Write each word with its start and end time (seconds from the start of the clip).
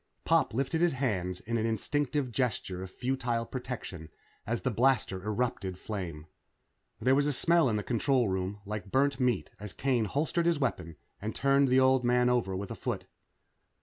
Pop 0.25 0.55
lifted 0.55 0.81
his 0.81 0.93
hands 0.93 1.41
in 1.41 1.59
an 1.59 1.67
instinctive 1.67 2.31
gesture 2.31 2.81
of 2.81 2.89
futile 2.89 3.45
protection 3.45 4.09
as 4.47 4.61
the 4.61 4.71
blaster 4.71 5.23
erupted 5.23 5.77
flame. 5.77 6.25
There 6.99 7.13
was 7.13 7.27
a 7.27 7.31
smell 7.31 7.69
in 7.69 7.75
the 7.75 7.83
control 7.83 8.27
room 8.27 8.61
like 8.65 8.89
burnt 8.91 9.19
meat 9.19 9.51
as 9.59 9.73
Kane 9.73 10.05
holstered 10.05 10.47
his 10.47 10.57
weapon 10.57 10.95
and 11.21 11.35
turned 11.35 11.67
the 11.67 11.79
old 11.79 12.03
man 12.03 12.31
over 12.31 12.55
with 12.55 12.71
a 12.71 12.75
foot. 12.75 13.05